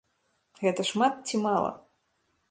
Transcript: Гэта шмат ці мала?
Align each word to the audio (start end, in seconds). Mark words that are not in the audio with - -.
Гэта 0.61 0.85
шмат 0.91 1.19
ці 1.27 1.41
мала? 1.43 1.69